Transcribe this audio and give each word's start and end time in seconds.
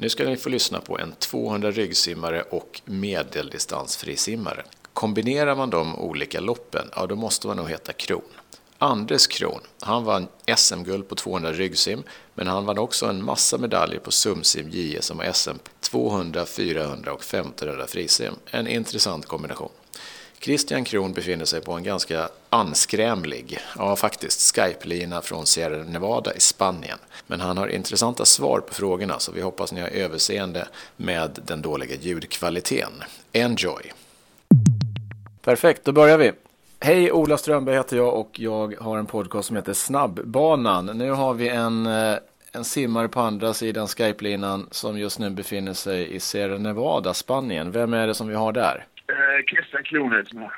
Nu 0.00 0.08
ska 0.08 0.24
ni 0.24 0.36
få 0.36 0.48
lyssna 0.48 0.80
på 0.80 0.98
en 0.98 1.12
200 1.18 1.70
ryggsimmare 1.70 2.42
och 2.42 2.80
medeldistansfrisimmare. 2.84 4.64
Kombinerar 4.92 5.56
man 5.56 5.70
de 5.70 5.96
olika 5.98 6.40
loppen, 6.40 6.90
ja 6.96 7.06
då 7.06 7.16
måste 7.16 7.46
man 7.46 7.56
nog 7.56 7.68
heta 7.68 7.92
Kron. 7.92 8.22
Anders 8.78 9.26
Kron, 9.26 9.60
han 9.80 10.04
vann 10.04 10.28
SM-guld 10.56 11.08
på 11.08 11.14
200 11.14 11.52
ryggsim, 11.52 12.02
men 12.34 12.46
han 12.46 12.66
vann 12.66 12.78
också 12.78 13.06
en 13.06 13.24
massa 13.24 13.58
medaljer 13.58 14.00
på 14.00 14.10
sumsim, 14.10 14.68
JSM 14.70 15.18
och 15.18 15.36
SM 15.36 15.56
200, 15.80 16.46
400 16.46 17.12
och 17.12 17.22
1500 17.22 17.86
frisim. 17.86 18.34
En 18.50 18.66
intressant 18.66 19.26
kombination. 19.26 19.70
Christian 20.40 20.84
Kron 20.84 21.12
befinner 21.12 21.44
sig 21.44 21.60
på 21.60 21.72
en 21.72 21.82
ganska 21.82 22.28
anskrämlig, 22.50 23.58
ja 23.76 23.96
faktiskt, 23.96 24.40
Skype-lina 24.40 25.20
från 25.20 25.46
Sierra 25.46 25.84
Nevada 25.84 26.34
i 26.34 26.40
Spanien. 26.40 26.98
Men 27.26 27.40
han 27.40 27.58
har 27.58 27.68
intressanta 27.68 28.24
svar 28.24 28.60
på 28.60 28.74
frågorna 28.74 29.18
så 29.18 29.32
vi 29.32 29.40
hoppas 29.40 29.72
ni 29.72 29.80
har 29.80 29.88
överseende 29.88 30.68
med 30.96 31.38
den 31.46 31.62
dåliga 31.62 31.96
ljudkvaliteten. 32.00 32.92
Enjoy! 33.32 33.92
Perfekt, 35.42 35.84
då 35.84 35.92
börjar 35.92 36.18
vi. 36.18 36.32
Hej, 36.80 37.12
Ola 37.12 37.38
Strömberg 37.38 37.76
heter 37.76 37.96
jag 37.96 38.14
och 38.14 38.40
jag 38.40 38.74
har 38.80 38.98
en 38.98 39.06
podcast 39.06 39.46
som 39.46 39.56
heter 39.56 39.72
Snabbbanan. 39.72 40.86
Nu 40.86 41.10
har 41.10 41.34
vi 41.34 41.48
en, 41.48 41.86
eh, 41.86 42.16
en 42.52 42.64
simmare 42.64 43.08
på 43.08 43.20
andra 43.20 43.54
sidan 43.54 43.88
Skype-linan 43.88 44.66
som 44.70 44.98
just 44.98 45.18
nu 45.18 45.30
befinner 45.30 45.72
sig 45.74 46.14
i 46.14 46.20
Sierra 46.20 46.58
Nevada, 46.58 47.14
Spanien. 47.14 47.70
Vem 47.70 47.94
är 47.94 48.06
det 48.06 48.14
som 48.14 48.28
vi 48.28 48.34
har 48.34 48.52
där? 48.52 48.86
Eh, 49.12 49.44
Christian 49.46 49.82
Kroner 49.82 50.24
som. 50.24 50.50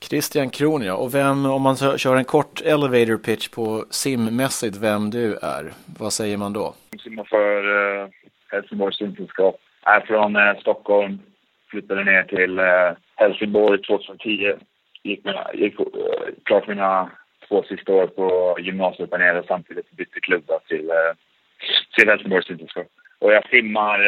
Christian 0.00 0.50
Kron, 0.50 0.82
ja. 0.82 0.94
Och 0.94 1.14
vem, 1.14 1.46
om 1.46 1.62
man 1.62 1.76
kör 1.76 2.16
en 2.16 2.24
kort 2.24 2.60
elevator 2.60 3.16
pitch 3.16 3.48
på 3.48 3.84
simmässigt, 3.90 4.76
vem 4.76 5.10
du 5.10 5.36
är, 5.36 5.72
vad 5.98 6.12
säger 6.12 6.36
man 6.36 6.52
då? 6.52 6.74
Jag 6.90 7.00
simmar 7.00 7.24
för 7.24 7.66
uh, 7.66 8.08
Helsingborgs 8.48 8.96
simsällskap. 8.96 9.56
Är 9.82 10.00
från 10.00 10.36
uh, 10.36 10.60
Stockholm, 10.60 11.18
flyttade 11.70 12.04
ner 12.04 12.22
till 12.22 12.58
uh, 12.58 12.92
Helsingborg 13.16 13.82
2010. 13.82 14.54
Gick, 15.02 15.24
mina, 15.24 15.54
gick 15.54 15.80
uh, 15.80 15.86
klart 16.44 16.68
mina 16.68 17.10
två 17.48 17.62
sista 17.62 17.92
år 17.92 18.06
på 18.06 18.56
gymnasiet 18.60 19.10
där 19.10 19.18
nere 19.18 19.42
samtidigt 19.48 19.90
bytte 19.90 20.20
klubb 20.20 20.50
till, 20.68 20.90
uh, 20.90 21.14
till 21.98 22.08
Helsingborgs 22.08 22.46
simsällskap. 22.46 22.86
Och 23.18 23.32
jag 23.32 23.48
simmar 23.48 23.98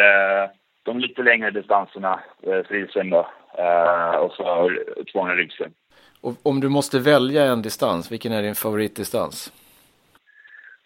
de 0.83 0.99
lite 0.99 1.23
längre 1.23 1.51
distanserna, 1.51 2.21
uh, 2.47 2.63
frisim 2.63 3.11
då. 3.11 3.29
Uh, 3.59 4.17
och 4.17 4.33
så 4.33 4.71
200 5.13 5.37
ryggsim. 5.37 5.71
Och 6.21 6.35
om 6.43 6.61
du 6.61 6.69
måste 6.69 6.99
välja 6.99 7.45
en 7.45 7.63
distans, 7.63 8.13
vilken 8.13 8.33
är 8.33 8.43
din 8.43 8.55
favoritdistans? 8.55 9.53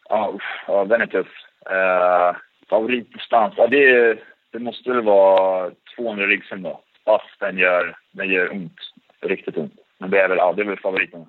Ja, 0.09 0.39
ja 0.67 0.85
den 0.85 1.01
är 1.01 1.07
tuff. 1.07 1.27
Uh, 1.71 2.39
favoritdistans? 2.69 3.55
Ja, 3.57 3.67
det, 3.67 4.19
det 4.53 4.59
måste 4.59 4.91
väl 4.91 5.05
vara 5.05 5.71
200 5.97 6.27
ryggsim 6.27 6.63
då. 6.63 6.81
Fast 7.05 7.41
den 7.41 7.59
gör, 7.59 7.97
den 8.13 8.29
gör 8.29 8.53
ont. 8.53 8.77
Riktigt 9.21 9.57
ont. 9.57 9.75
Men 9.99 10.11
det 10.11 10.21
är 10.21 10.29
väl, 10.29 10.39
ja, 10.39 10.53
det 10.53 10.63
är 10.63 10.67
väl 10.67 10.79
favoriten. 10.81 11.27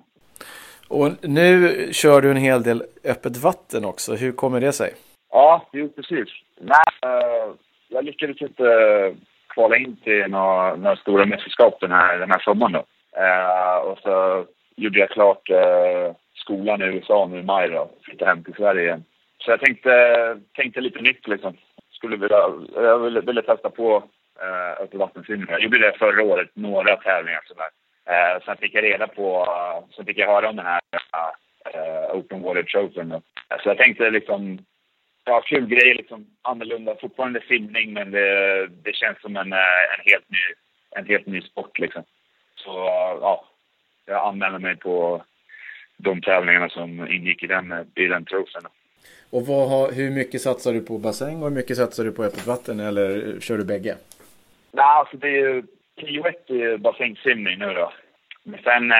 Och 0.88 1.10
nu 1.22 1.88
kör 1.92 2.20
du 2.22 2.30
en 2.30 2.36
hel 2.36 2.62
del 2.62 2.82
öppet 3.04 3.36
vatten 3.36 3.84
också. 3.84 4.14
Hur 4.14 4.32
kommer 4.32 4.60
det 4.60 4.72
sig? 4.72 4.94
Ja, 5.30 5.68
jo 5.72 5.88
precis. 5.88 6.28
Nej, 6.60 7.12
uh, 7.12 7.54
jag 7.96 8.04
lyckades 8.04 8.42
inte 8.42 8.64
eh, 8.64 9.14
kvala 9.48 9.76
in 9.76 9.96
till 9.96 10.26
några, 10.28 10.76
några 10.76 10.96
stora 10.96 11.26
mästerskap 11.26 11.80
den 11.80 11.90
här, 11.90 12.18
den 12.18 12.30
här 12.30 12.38
sommaren 12.38 12.72
då. 12.72 12.84
Uh, 13.20 13.78
och 13.88 13.98
så 13.98 14.44
gjorde 14.76 14.98
jag 14.98 15.10
klart 15.10 15.50
uh, 15.50 16.12
skolan 16.34 16.82
i 16.82 16.84
USA 16.84 17.28
nu 17.30 17.38
i 17.38 17.42
maj 17.42 17.68
då. 17.68 17.90
Flyttade 18.04 18.30
hem 18.30 18.44
till 18.44 18.54
Sverige 18.54 18.82
igen. 18.82 19.04
Så 19.38 19.50
jag 19.50 19.60
tänkte, 19.60 19.92
tänkte 20.56 20.80
lite 20.80 21.00
nytt 21.00 21.28
liksom. 21.28 21.56
Skulle 21.90 22.16
vilja, 22.16 22.40
jag 22.74 22.98
ville, 22.98 23.20
ville 23.20 23.42
testa 23.42 23.70
på 23.70 23.96
uh, 23.96 24.82
öppen 24.82 24.98
vattensimning. 24.98 25.46
Jag 25.50 25.62
gjorde 25.62 25.78
det 25.78 25.98
förra 25.98 26.22
året, 26.22 26.50
några 26.54 26.96
tävlingar 26.96 27.40
sådär. 27.44 27.70
Uh, 28.10 28.44
sen 28.44 28.56
fick 28.56 28.74
jag 28.74 28.84
reda 28.84 29.06
på, 29.06 29.40
uh, 29.40 29.94
sen 29.96 30.06
fick 30.06 30.18
jag 30.18 30.34
höra 30.34 30.48
om 30.48 30.56
den 30.56 30.66
här 30.66 30.80
uh, 31.74 32.16
Open 32.16 32.42
Water 32.42 32.62
Trophy. 32.62 33.02
Så 33.62 33.68
jag 33.68 33.78
tänkte 33.78 34.10
liksom 34.10 34.58
ja, 35.26 35.40
kul 35.40 35.66
grej, 35.66 35.94
liksom 35.94 36.26
annorlunda. 36.42 36.96
Fortfarande 37.00 37.40
simning, 37.48 37.92
men 37.92 38.10
det, 38.10 38.66
det 38.66 38.94
känns 38.94 39.20
som 39.20 39.36
en, 39.36 39.52
en, 39.52 40.02
helt 40.04 40.30
ny, 40.30 40.38
en 40.90 41.06
helt 41.06 41.26
ny 41.26 41.40
sport 41.42 41.78
liksom. 41.78 42.02
Så 42.56 42.70
ja, 43.20 43.44
jag 44.06 44.28
anmälde 44.28 44.58
mig 44.58 44.76
på 44.76 45.22
de 45.96 46.20
tävlingarna 46.20 46.68
som 46.68 47.12
ingick 47.12 47.42
i 47.42 47.46
den, 47.46 47.92
i 47.94 48.06
den 48.06 48.24
trofén. 48.24 48.62
Och 49.30 49.46
vad 49.46 49.68
har, 49.70 49.92
hur 49.92 50.10
mycket 50.10 50.40
satsar 50.40 50.72
du 50.72 50.80
på 50.80 50.98
bassäng 50.98 51.36
och 51.42 51.48
hur 51.48 51.56
mycket 51.56 51.76
satsar 51.76 52.04
du 52.04 52.12
på 52.12 52.24
öppet 52.24 52.46
vatten 52.46 52.80
eller 52.80 53.40
kör 53.40 53.58
du 53.58 53.64
bägge? 53.64 53.96
Nej, 54.72 54.84
alltså 54.84 55.16
det 55.16 55.28
är 55.28 55.54
ju 55.54 55.62
prio 56.00 56.26
ett 56.26 56.50
är 56.50 56.76
bassängsimning 56.76 57.58
nu 57.58 57.74
då. 57.74 57.92
Men 58.42 58.60
sen, 58.62 58.92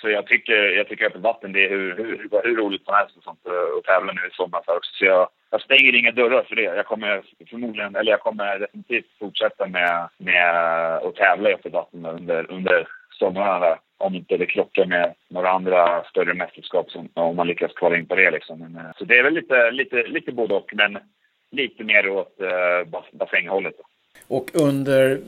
så 0.00 0.10
jag 0.10 0.26
tycker, 0.26 0.54
jag 0.54 0.88
tycker 0.88 1.06
öppet 1.06 1.20
vatten 1.20 1.52
det 1.52 1.64
är 1.64 1.70
hur, 1.70 1.96
hur, 1.96 2.42
hur 2.44 2.56
roligt 2.56 2.84
som 2.84 2.94
helst 2.94 3.16
och 3.16 3.22
sånt 3.22 3.46
att 3.78 3.84
tävla 3.84 4.12
nu 4.12 4.20
i 4.26 4.34
sommar 4.34 4.62
för 4.66 4.76
också. 4.76 4.90
Så 4.94 5.04
jag, 5.04 5.28
jag 5.50 5.60
stänger 5.60 5.94
inga 5.94 6.12
dörrar 6.12 6.42
för 6.42 6.56
det. 6.56 6.62
Jag 6.62 6.86
kommer 6.86 7.22
förmodligen, 7.50 7.96
eller 7.96 8.10
jag 8.10 8.20
kommer 8.20 8.58
definitivt 8.58 9.18
fortsätta 9.18 9.66
med, 9.66 10.08
med 10.18 10.54
att 10.96 11.14
tävla 11.14 11.50
i 11.50 11.54
öppet 11.54 11.72
vatten 11.72 12.06
under, 12.06 12.50
under 12.50 12.88
somrarna 13.18 13.78
om 13.98 14.14
inte 14.14 14.36
det 14.36 14.46
krockar 14.46 14.84
med 14.84 15.14
några 15.28 15.50
andra 15.50 16.04
större 16.04 16.34
mästerskap 16.34 16.90
som, 16.90 17.08
om 17.14 17.36
man 17.36 17.46
lyckas 17.46 17.72
kvala 17.72 17.96
in 17.96 18.06
på 18.06 18.14
det 18.14 18.30
liksom. 18.30 18.58
Men, 18.58 18.92
så 18.98 19.04
det 19.04 19.18
är 19.18 19.22
väl 19.22 19.34
lite, 19.34 19.70
lite, 19.70 20.02
lite 20.02 20.32
både 20.32 20.54
och, 20.54 20.70
men 20.74 20.98
lite 21.50 21.84
mer 21.84 22.08
åt 22.08 22.36
uh, 22.40 23.02
bassänghållet. 23.12 23.74
Och 24.28 24.50
under 24.54 25.20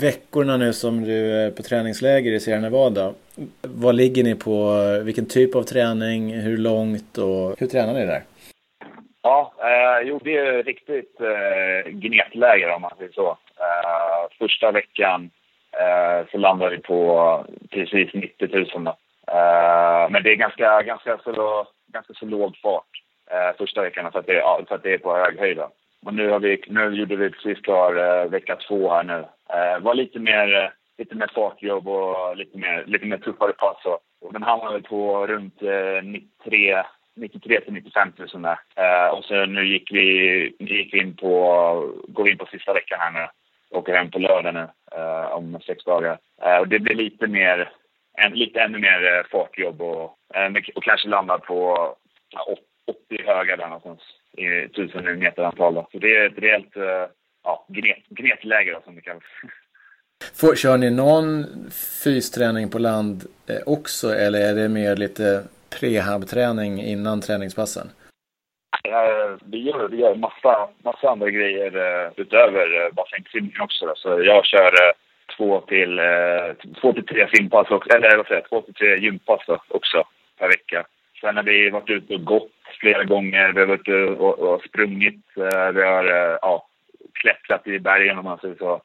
veckorna 0.00 0.56
nu 0.56 0.72
som 0.72 1.04
du 1.04 1.32
är 1.32 1.50
på 1.50 1.62
träningsläger 1.62 2.32
i 2.32 2.40
Sierra 2.40 2.60
Nevada, 2.60 3.14
vad 3.62 3.94
ligger 3.94 4.24
ni 4.24 4.34
på? 4.34 4.80
Vilken 5.04 5.26
typ 5.26 5.54
av 5.54 5.62
träning? 5.62 6.40
Hur 6.40 6.56
långt 6.58 7.18
och 7.18 7.60
hur 7.60 7.66
tränar 7.66 7.94
ni 7.94 8.06
där? 8.06 8.22
Ja, 9.22 9.52
eh, 9.66 10.00
jo 10.08 10.20
det 10.24 10.36
är 10.36 10.62
riktigt 10.62 11.20
eh, 11.20 11.90
gnetläger 11.90 12.74
om 12.74 12.82
man 12.82 12.96
säger 12.98 13.12
så. 13.12 13.28
Eh, 13.30 14.36
första 14.38 14.70
veckan 14.72 15.30
eh, 15.80 16.26
så 16.30 16.38
landade 16.38 16.76
vi 16.76 16.82
på 16.82 17.44
precis 17.70 18.14
90 18.14 18.48
000. 18.74 18.86
Eh, 18.86 20.10
men 20.10 20.22
det 20.22 20.30
är 20.32 20.36
ganska, 20.36 20.82
ganska, 20.82 21.18
så, 21.18 21.66
ganska 21.86 22.14
så 22.14 22.26
låg 22.26 22.56
fart 22.56 23.02
eh, 23.30 23.56
första 23.58 23.82
veckan 23.82 24.12
för 24.12 24.18
att, 24.18 24.26
det, 24.26 24.32
ja, 24.32 24.60
för 24.68 24.74
att 24.74 24.82
det 24.82 24.94
är 24.94 24.98
på 24.98 25.16
hög 25.16 25.38
höjd. 25.38 25.58
Och 26.06 26.14
nu, 26.14 26.30
har 26.30 26.40
vi, 26.40 26.62
nu 26.66 26.94
gjorde 26.94 27.16
vi 27.16 27.30
precis 27.30 27.60
klar 27.60 27.96
eh, 27.96 28.30
vecka 28.30 28.56
två 28.56 28.90
här 28.90 29.02
nu. 29.02 29.24
Eh, 29.48 29.82
var 29.82 29.94
lite 29.94 30.18
mer, 30.18 30.54
eh, 30.54 30.68
lite 30.98 31.14
mer 31.14 31.30
fartjobb 31.34 31.88
och 31.88 32.36
lite 32.36 32.58
mer, 32.58 32.84
lite 32.86 33.06
mer 33.06 33.18
tuffare 33.18 33.52
pass. 33.52 33.84
Och, 33.84 33.98
och 34.20 34.32
den 34.32 34.42
hamnade 34.42 34.82
på 34.82 35.26
runt 35.26 35.62
eh, 35.62 36.02
93 36.02 36.82
93 37.16 37.60
till 37.60 37.72
95 37.72 38.12
000 38.34 38.42
där. 38.42 38.58
Eh, 38.76 39.08
och 39.08 39.24
så 39.24 39.46
nu 39.46 39.66
gick 39.66 39.92
vi, 39.92 40.06
gick 40.58 40.94
vi 40.94 40.98
in 40.98 41.16
på, 41.16 41.32
går 42.08 42.24
vi 42.24 42.30
in 42.30 42.38
på 42.38 42.46
sista 42.46 42.72
veckan 42.72 42.98
här 43.00 43.10
nu. 43.10 43.26
Åker 43.78 43.94
hem 43.94 44.10
på 44.10 44.18
lördag 44.18 44.54
nu 44.54 44.68
eh, 44.98 45.26
om 45.32 45.60
sex 45.66 45.84
dagar. 45.84 46.18
Eh, 46.42 46.56
och 46.56 46.68
det 46.68 46.78
blir 46.78 46.94
lite 46.94 47.26
mer, 47.26 47.70
en, 48.18 48.32
lite 48.32 48.60
ännu 48.60 48.78
mer 48.78 49.04
eh, 49.04 49.26
fartjobb 49.30 49.82
och, 49.82 50.18
eh, 50.34 50.52
och 50.74 50.84
kanske 50.84 51.08
landar 51.08 51.38
på 51.38 51.94
80 52.86 53.22
höga 53.26 53.56
där 53.56 53.66
någonstans 53.66 54.00
i 54.36 54.46
1000 54.46 55.18
meter 55.18 55.42
antal. 55.42 55.74
Då. 55.74 55.88
Så 55.92 55.98
det 55.98 56.16
är 56.16 56.26
ett 56.26 56.38
rejält 56.38 56.76
eh, 56.76 57.06
ja, 57.44 57.66
gnet, 57.68 58.06
gnetläge 58.08 58.72
då, 58.72 58.80
som 58.84 58.94
det 58.94 59.00
kallas. 59.00 59.22
Får, 60.34 60.54
kör 60.54 60.76
ni 60.76 60.90
någon 60.90 61.44
fysträning 62.04 62.70
på 62.70 62.78
land 62.78 63.24
eh, 63.48 63.62
också 63.66 64.14
eller 64.14 64.40
är 64.40 64.54
det 64.54 64.68
mer 64.68 64.96
lite 64.96 65.44
prehab-träning 65.70 66.82
innan 66.82 67.20
träningspassen? 67.20 67.88
Vi 69.44 69.58
gör, 69.62 69.88
vi 69.88 69.96
gör 69.96 70.14
massa, 70.14 70.68
massa 70.84 71.10
andra 71.10 71.30
grejer 71.30 71.76
uh, 71.76 72.12
utöver 72.16 72.74
uh, 72.74 73.62
också. 73.62 73.86
Då. 73.86 73.92
Så 73.96 74.22
jag 74.22 74.44
kör 74.44 74.72
uh, 74.72 74.92
två, 75.36 75.60
till, 75.60 76.00
två 76.80 76.92
till 76.92 77.06
tre 77.06 77.28
simpass, 77.34 77.70
också, 77.70 77.96
eller 77.96 78.16
vad 78.16 78.26
säger 78.26 78.40
jag, 78.40 78.48
två 78.48 78.62
till 78.62 78.74
tre 78.74 78.96
gympass 78.96 79.40
också 79.68 80.04
per 80.38 80.48
vecka. 80.48 80.86
Sen 81.20 81.36
har 81.36 81.42
vi 81.42 81.70
varit 81.70 81.90
ute 81.90 82.14
och 82.14 82.24
gått 82.24 82.52
flera 82.80 83.04
gånger. 83.04 83.52
Vi 83.52 83.60
har 83.60 83.66
varit 83.66 83.80
ute 83.80 84.22
och, 84.22 84.38
och 84.38 84.62
sprungit. 84.62 85.24
Vi 85.74 85.82
har 85.82 86.04
ja, 86.42 86.66
klättrat 87.12 87.66
i 87.66 87.78
bergen 87.78 88.18
om 88.18 88.24
man 88.24 88.38
säger 88.38 88.54
så. 88.54 88.80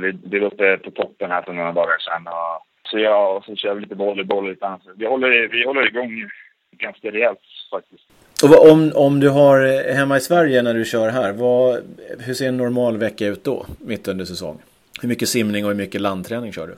Vi, 0.00 0.18
vi 0.24 0.38
var 0.38 0.46
uppe 0.46 0.76
på 0.76 0.90
toppen 0.90 1.30
här 1.30 1.42
för 1.42 1.52
några 1.52 1.72
dagar 1.72 1.98
sedan. 1.98 2.26
Och, 2.26 2.69
så 2.90 2.98
ja, 2.98 3.28
och 3.28 3.44
så 3.44 3.56
kör 3.56 3.74
vi 3.74 3.80
lite 3.80 3.94
volleyboll 3.94 4.44
och 4.44 4.50
lite 4.50 4.66
annat. 4.66 4.82
Vi 4.96 5.06
håller, 5.06 5.48
vi 5.48 5.64
håller 5.64 5.86
igång 5.86 6.30
ganska 6.72 7.10
rejält 7.10 7.40
faktiskt. 7.70 8.04
Och 8.44 8.70
om, 8.70 8.92
om 8.94 9.20
du 9.20 9.28
har 9.28 9.92
hemma 9.94 10.16
i 10.16 10.20
Sverige 10.20 10.62
när 10.62 10.74
du 10.74 10.84
kör 10.84 11.08
här, 11.08 11.32
vad, 11.32 11.82
hur 12.26 12.34
ser 12.34 12.48
en 12.48 12.56
normal 12.56 12.96
vecka 12.96 13.26
ut 13.26 13.44
då, 13.44 13.66
mitt 13.78 14.08
under 14.08 14.24
säsong? 14.24 14.58
Hur 15.02 15.08
mycket 15.08 15.28
simning 15.28 15.64
och 15.64 15.70
hur 15.70 15.76
mycket 15.76 16.00
landträning 16.00 16.52
kör 16.52 16.66
du? 16.66 16.74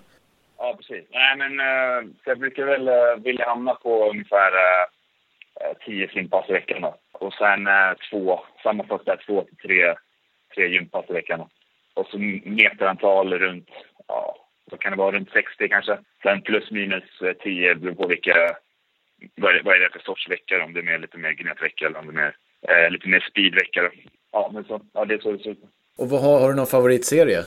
Ja, 0.59 0.75
precis. 0.76 1.05
Nej, 1.11 1.37
men 1.37 1.61
uh, 1.61 2.11
jag 2.25 2.38
brukar 2.38 2.64
väl 2.64 2.88
uh, 2.88 3.25
vilja 3.25 3.49
hamna 3.49 3.75
på 3.75 4.11
ungefär 4.11 4.53
uh, 4.53 5.76
tio 5.85 6.09
simpass 6.09 6.44
i 6.49 6.53
veckan 6.53 6.81
då. 6.82 6.94
Och 7.12 7.32
sen 7.35 7.67
uh, 7.67 7.93
två, 8.11 8.41
sammanfattat 8.62 9.20
två 9.26 9.43
till 9.43 9.56
tre 9.56 9.94
tre 10.55 10.69
gympass 10.69 11.05
i 11.09 11.12
veckan. 11.12 11.41
Och 11.94 12.06
så 12.06 12.19
meterantal 12.44 13.38
runt, 13.38 13.69
ja, 14.09 14.37
vad 14.72 14.80
kan 14.80 14.92
det 14.92 14.98
vara, 14.98 15.16
runt 15.16 15.30
60 15.30 15.69
kanske. 15.69 15.98
Sen 16.22 16.42
plus 16.42 16.70
minus 16.70 17.04
10 17.42 17.74
beror 17.74 17.94
på 17.94 18.06
vilka, 18.06 18.56
vad 19.34 19.56
är, 19.56 19.62
vad 19.62 19.76
är 19.76 19.80
det 19.80 19.90
för 19.92 19.98
sorts 19.98 20.30
vecka, 20.30 20.64
om 20.64 20.72
det 20.72 20.80
är 20.80 20.84
mer, 20.84 20.98
lite 20.98 21.19
mer 21.19 21.32
gnetvecka 21.32 21.86
eller 21.86 21.98
om 21.98 22.06
det 22.06 22.12
är 22.12 22.24
mer, 22.24 22.36
eh, 22.69 22.90
lite 22.90 23.08
mer 23.08 23.26
speedvecka. 23.30 23.90
Ja, 24.32 24.50
men 24.54 24.64
så, 24.64 24.80
ja, 24.92 25.04
det 25.04 25.14
är 25.14 25.19
så 25.19 25.32
det 25.32 25.42
ser 25.42 25.50
ut. 25.50 25.64
Och 25.98 26.08
vad 26.10 26.20
har, 26.20 26.40
har 26.40 26.48
du 26.48 26.54
någon 26.54 26.66
favoritserie? 26.66 27.42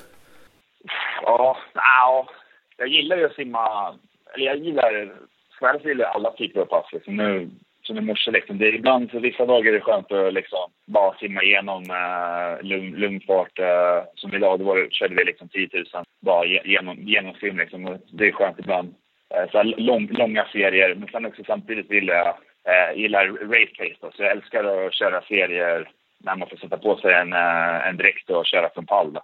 Ja, 1.21 1.57
ja, 1.73 2.29
jag 2.77 2.87
gillar 2.87 3.17
ju 3.17 3.25
att 3.25 3.35
simma, 3.35 3.95
eller 4.33 4.45
jag 4.45 4.57
gillar, 4.57 5.15
själv 5.59 5.87
gillar 5.87 6.05
alla 6.05 6.31
typer 6.31 6.59
av 6.61 6.65
pass. 6.65 6.93
Liksom. 6.93 7.15
Nu, 7.15 7.49
som 7.85 7.97
i 7.97 8.01
morse 8.01 8.31
liksom. 8.31 8.57
Det 8.57 8.67
är 8.67 8.73
ibland, 8.73 9.11
så 9.11 9.19
vissa 9.19 9.45
dagar 9.45 9.69
är 9.69 9.73
det 9.73 9.81
skönt 9.81 10.11
att 10.11 10.33
liksom 10.33 10.71
bara 10.85 11.17
simma 11.17 11.43
igenom 11.43 11.83
eh, 11.89 12.65
lugn, 12.65 12.95
lugn 12.95 13.21
fart. 13.27 13.59
Eh, 13.59 14.03
som 14.15 14.33
idag, 14.33 14.59
då 14.59 14.65
var 14.65 14.77
det, 14.77 14.93
körde 14.93 15.15
vi 15.15 15.23
liksom 15.23 15.49
10 15.49 15.69
000 15.73 15.85
bara 16.21 16.45
genom, 16.45 16.97
genom 16.97 17.33
sim 17.33 17.57
liksom. 17.57 17.97
det 18.11 18.27
är 18.27 18.31
skönt 18.31 18.59
ibland. 18.59 18.95
Eh, 19.33 19.51
så 19.51 19.63
lång, 19.63 20.07
långa 20.11 20.45
serier, 20.51 20.95
men 20.95 21.09
sen 21.11 21.25
också 21.25 21.43
samtidigt 21.47 21.91
vill 21.91 22.07
jag, 22.07 22.27
eh, 22.67 22.99
gillar 22.99 23.27
race 23.27 23.75
pace 23.77 23.97
då. 24.01 24.11
Så 24.11 24.23
jag 24.23 24.31
älskar 24.31 24.63
att 24.63 24.93
köra 24.93 25.21
serier 25.21 25.89
när 26.19 26.35
man 26.35 26.49
får 26.49 26.57
sätta 26.57 26.77
på 26.77 26.97
sig 26.97 27.13
en, 27.13 27.33
eh, 27.33 27.87
en 27.87 27.97
dräkt 27.97 28.29
och 28.29 28.45
köra 28.45 28.69
från 28.69 28.85
pall. 28.85 29.13
Då. 29.13 29.21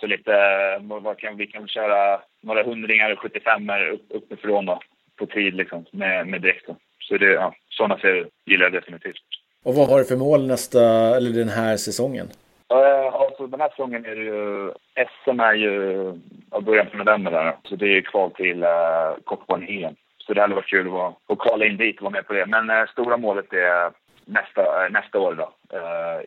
Så 0.00 0.06
lite, 0.06 0.32
eh, 0.34 1.00
vad 1.00 1.18
kan, 1.18 1.36
vi 1.36 1.46
kan 1.46 1.68
köra 1.68 2.20
några 2.42 2.62
hundringar 2.62 3.12
och 3.12 3.18
75 3.18 3.70
upp, 3.70 4.06
uppifrån 4.08 4.66
då, 4.66 4.80
på 5.16 5.26
tid 5.26 5.54
liksom, 5.54 5.84
med, 5.90 6.26
med 6.26 6.42
dräkt. 6.42 6.66
Då. 6.66 6.76
Så 7.00 7.16
det, 7.16 7.32
ja, 7.32 7.54
sådana 7.68 7.98
serier 7.98 8.26
gillar 8.46 8.64
jag 8.64 8.72
definitivt. 8.72 9.22
Och 9.64 9.74
vad 9.74 9.88
har 9.88 9.98
du 9.98 10.04
för 10.04 10.16
mål 10.16 10.46
nästa, 10.46 10.80
eller 11.16 11.30
den 11.30 11.48
här 11.48 11.76
säsongen? 11.76 12.28
Uh, 12.72 13.14
alltså 13.14 13.46
den 13.46 13.60
här 13.60 13.68
säsongen 13.68 14.04
är 14.04 14.16
det 14.16 14.24
ju, 14.24 14.72
SM 15.24 15.40
är 15.40 15.54
ju 15.54 15.72
i 16.58 16.60
början 16.60 16.86
på 16.86 16.96
november 16.96 17.30
där. 17.30 17.56
Så 17.64 17.76
det 17.76 17.86
är 17.86 18.00
kval 18.00 18.30
till 18.30 18.62
uh, 18.62 19.16
Cockburn-EM. 19.24 19.94
Så 20.18 20.34
det 20.34 20.40
hade 20.40 20.54
varit 20.54 20.70
kul 20.70 20.86
att, 20.86 20.92
vara, 20.92 21.12
att 21.28 21.38
kvala 21.38 21.64
in 21.66 21.76
dit 21.76 21.96
och 21.96 22.02
vara 22.02 22.12
med 22.12 22.26
på 22.26 22.32
det. 22.32 22.46
Men 22.46 22.70
uh, 22.70 22.86
stora 22.86 23.16
målet 23.16 23.52
är 23.52 23.90
nästa, 24.24 24.88
nästa 24.90 25.18
år 25.18 25.34
då. 25.34 25.52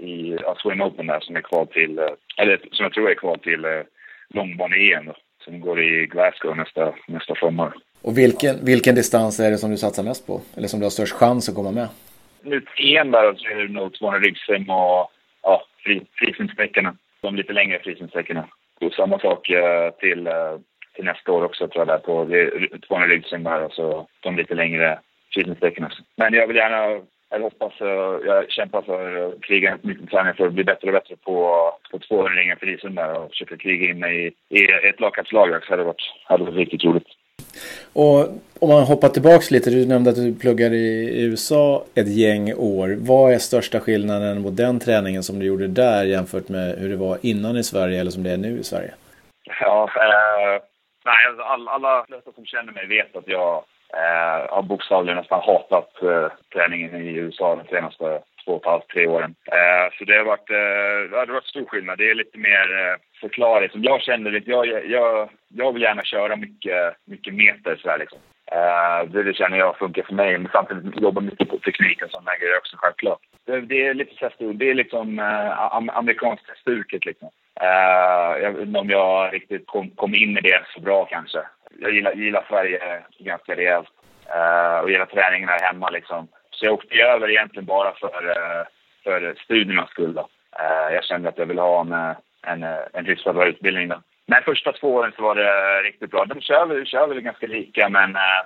I 0.05 0.33
uh, 0.33 0.55
Swim 0.57 0.81
Open 0.81 1.07
där 1.07 1.19
som 1.19 1.35
är 1.35 1.41
kval 1.41 1.67
till, 1.67 1.99
eller 2.37 2.57
som 2.71 2.83
jag 2.83 2.93
tror 2.93 3.09
är 3.09 3.15
kval 3.15 3.39
till 3.39 3.65
uh, 3.65 3.83
långbane-EM 4.29 5.13
Som 5.43 5.59
går 5.59 5.81
i 5.81 6.05
Glasgow 6.05 6.57
nästa, 6.57 6.93
nästa 7.07 7.35
sommar. 7.35 7.73
Och 8.09 8.17
vilken, 8.17 8.65
vilken 8.65 8.95
distans 8.95 9.39
är 9.39 9.51
det 9.51 9.57
som 9.57 9.71
du 9.71 9.77
satsar 9.77 10.03
mest 10.03 10.27
på? 10.27 10.41
Eller 10.57 10.67
som 10.67 10.79
du 10.79 10.85
har 10.85 10.89
störst 10.89 11.13
chans 11.13 11.49
att 11.49 11.55
komma 11.55 11.71
med? 11.71 11.87
Nu 12.41 12.61
EM 12.77 13.11
där 13.11 13.33
så 13.37 13.47
är 13.47 13.55
det 13.55 13.73
nog 13.73 13.93
200 13.93 14.19
ryggsäng 14.19 14.69
och 14.69 15.11
ja, 15.43 15.63
fri. 15.83 16.01
De 17.21 17.35
lite 17.35 17.53
längre 17.53 17.79
frisimsbäckarna. 17.79 18.47
Och 18.81 18.93
samma 18.93 19.19
sak 19.19 19.49
eh, 19.49 19.91
till, 19.91 20.27
eh, 20.27 20.55
till 20.95 21.05
nästa 21.05 21.31
år 21.31 21.43
också 21.43 21.67
tror 21.67 21.81
jag 21.81 21.87
där 21.87 21.97
på 21.97 22.25
200 22.87 23.07
ryggsäng 23.07 23.43
där 23.43 23.63
och 23.63 23.73
så 23.73 24.07
de 24.19 24.35
lite 24.37 24.55
längre 24.55 24.99
frisimsbäckarna. 25.33 25.91
Men 26.15 26.33
jag 26.33 26.47
vill 26.47 26.55
gärna 26.55 27.01
jag 27.29 27.39
hoppas, 27.39 27.81
eh, 27.81 28.15
jag 28.25 28.51
kämpar 28.51 28.81
för 28.81 29.27
att 29.27 29.41
kriga 29.41 29.77
mycket 29.81 30.09
träning 30.09 30.33
för 30.33 30.47
att 30.47 30.53
bli 30.53 30.63
bättre 30.63 30.87
och 30.87 30.93
bättre 30.93 31.15
på, 31.15 31.71
på 31.91 31.99
200 31.99 32.33
ringar 32.33 32.55
frisim 32.55 32.95
där 32.95 33.19
och 33.19 33.29
försöka 33.29 33.57
kriga 33.57 33.89
in 33.89 33.99
mig 33.99 34.27
i, 34.49 34.57
i 34.59 34.89
ett 34.89 34.99
lagkapslag. 34.99 35.49
Det 35.49 35.61
hade 35.69 35.83
varit, 35.83 36.13
hade 36.23 36.43
varit 36.43 36.55
riktigt 36.55 36.83
roligt. 36.83 37.07
Och 37.93 38.19
om 38.59 38.69
man 38.69 38.83
hoppar 38.83 39.09
tillbaks 39.09 39.51
lite, 39.51 39.69
du 39.69 39.85
nämnde 39.85 40.09
att 40.09 40.15
du 40.15 40.35
pluggade 40.35 40.75
i 40.75 41.23
USA 41.23 41.83
ett 41.95 42.07
gäng 42.07 42.53
år. 42.53 42.95
Vad 42.99 43.33
är 43.33 43.37
största 43.37 43.79
skillnaden 43.79 44.41
mot 44.41 44.57
den 44.57 44.79
träningen 44.79 45.23
som 45.23 45.39
du 45.39 45.45
gjorde 45.45 45.67
där 45.67 46.03
jämfört 46.03 46.49
med 46.49 46.75
hur 46.79 46.89
det 46.89 46.95
var 46.95 47.17
innan 47.21 47.57
i 47.57 47.63
Sverige 47.63 47.99
eller 47.99 48.11
som 48.11 48.23
det 48.23 48.31
är 48.31 48.37
nu 48.37 48.59
i 48.59 48.63
Sverige? 48.63 48.93
Ja, 49.61 49.89
eh, 49.95 50.61
nej, 51.05 51.15
alltså, 51.29 51.43
alla, 51.43 52.05
flesta 52.07 52.31
som 52.31 52.45
känner 52.45 52.71
mig 52.71 52.87
vet 52.87 53.15
att 53.15 53.27
jag 53.27 53.63
eh, 53.93 54.53
har 54.53 54.61
bokstavligen 54.61 55.17
nästan 55.17 55.41
hatat 55.41 56.03
eh, 56.03 56.27
träningen 56.53 56.95
i 56.95 57.13
USA 57.13 57.55
de 57.55 57.75
senaste 57.75 58.21
två 58.45 58.51
och 58.51 58.61
ett 58.61 58.71
halvt, 58.71 58.87
tre 58.87 59.07
åren. 59.07 59.35
Eh, 59.45 59.97
så 59.97 60.05
det 60.05 60.17
har 60.17 60.25
varit, 60.25 60.49
eh, 60.49 61.09
det 61.11 61.17
har 61.17 61.27
varit 61.27 61.45
stor 61.45 61.65
skillnad. 61.65 61.97
Det 61.97 62.09
är 62.09 62.15
lite 62.15 62.37
mer 62.37 62.67
eh, 62.79 62.95
förklaring. 63.21 63.69
Som 63.69 63.83
jag 63.83 64.01
känner 64.01 64.31
lite, 64.31 64.51
jag, 64.51 64.85
jag, 64.85 65.29
jag 65.47 65.73
vill 65.73 65.81
gärna 65.81 66.03
köra 66.03 66.35
mycket, 66.35 66.95
mycket 67.05 67.33
meter 67.33 67.75
så 67.75 67.89
här 67.89 67.97
liksom. 67.97 68.19
Eh, 68.51 69.09
det, 69.11 69.23
det 69.23 69.33
känner 69.33 69.57
jag 69.57 69.77
funkar 69.77 70.03
för 70.03 70.13
mig. 70.13 70.37
Men 70.37 70.51
samtidigt 70.51 71.01
jobbar 71.01 71.21
mycket 71.21 71.49
på 71.49 71.57
tekniken 71.57 72.05
och 72.05 72.11
sådana 72.11 72.37
grejer 72.39 72.57
också 72.57 72.75
självklart. 72.79 73.19
Det, 73.45 73.61
det 73.61 73.87
är 73.87 73.93
lite 73.93 74.15
så 74.15 74.25
här, 74.25 74.53
det 74.53 74.69
är 74.69 74.73
liksom 74.73 75.19
eh, 75.19 75.75
amerikanska 75.97 76.53
stuket 76.61 77.05
liksom. 77.05 77.29
Uh, 77.63 78.43
jag 78.43 78.51
vet 78.51 78.67
inte 78.67 78.79
om 78.79 78.89
jag 78.89 79.33
riktigt 79.33 79.67
kom, 79.67 79.89
kom 79.89 80.15
in 80.15 80.37
i 80.37 80.41
det 80.41 80.63
så 80.73 80.81
bra 80.81 81.05
kanske. 81.05 81.39
Jag 81.79 81.91
gillar, 81.91 82.13
gillar 82.13 82.45
Sverige 82.49 83.03
ganska 83.19 83.55
rejält. 83.55 83.89
Uh, 84.35 84.79
och 84.79 84.91
gillar 84.91 85.05
träningen 85.05 85.49
här 85.49 85.59
hemma 85.59 85.89
liksom. 85.89 86.27
Så 86.59 86.65
jag 86.65 86.73
åkte 86.73 86.95
över 86.95 87.29
egentligen 87.29 87.65
bara 87.65 87.91
för, 87.95 88.29
eh, 88.29 88.65
för 89.03 89.35
studiernas 89.43 89.89
skull. 89.89 90.13
Då. 90.13 90.27
Eh, 90.59 90.93
jag 90.93 91.03
kände 91.03 91.29
att 91.29 91.37
jag 91.37 91.45
ville 91.45 91.61
ha 91.61 91.81
en, 91.81 91.91
eh, 91.91 92.15
en, 92.41 92.63
en 92.93 93.05
hyfsad 93.05 93.35
bra 93.35 93.47
utbildning. 93.47 93.87
Då. 93.87 94.01
Men 94.27 94.43
första 94.43 94.71
två 94.71 94.93
åren 94.93 95.11
så 95.15 95.21
var 95.21 95.35
det 95.35 95.81
riktigt 95.81 96.11
bra. 96.11 96.25
De 96.25 96.41
kör, 96.41 96.85
kör 96.85 97.07
väl 97.07 97.21
ganska 97.21 97.47
lika 97.47 97.89
men 97.89 98.15
äh, 98.15 98.41